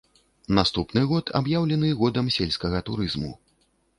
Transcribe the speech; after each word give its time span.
Наступны 0.59 1.03
год 1.11 1.29
аб'яўлены 1.41 1.91
годам 2.01 2.31
сельскага 2.37 2.83
турызму. 2.87 3.29